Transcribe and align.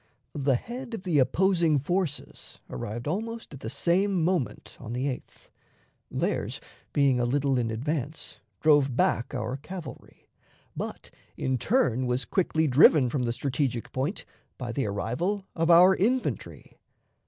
The 0.33 0.55
head 0.55 0.95
of 0.95 1.03
the 1.03 1.19
opposing 1.19 1.77
forces 1.77 2.59
arrived 2.71 3.07
almost 3.07 3.53
at 3.53 3.59
the 3.59 3.69
same 3.69 4.23
moment 4.23 4.75
on 4.79 4.93
the 4.93 5.05
8th; 5.05 5.49
theirs, 6.09 6.59
being 6.91 7.19
a 7.19 7.23
little 7.25 7.59
in 7.59 7.69
advance, 7.69 8.39
drove 8.61 8.95
back 8.97 9.35
our 9.35 9.57
cavalry, 9.57 10.27
but 10.75 11.11
in 11.37 11.59
turn 11.59 12.07
was 12.07 12.25
quickly 12.25 12.65
driven 12.65 13.09
from 13.11 13.21
the 13.21 13.31
strategic 13.31 13.91
point 13.91 14.25
by 14.57 14.71
the 14.71 14.87
arrival 14.87 15.45
of 15.55 15.69
our 15.69 15.95
infantry. 15.95 16.79